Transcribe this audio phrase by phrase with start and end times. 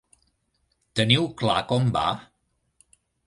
[0.99, 2.05] Teniu clar com va?